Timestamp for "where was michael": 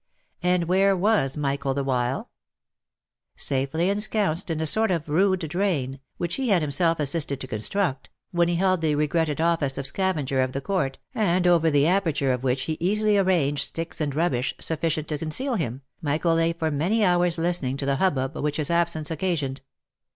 0.63-1.75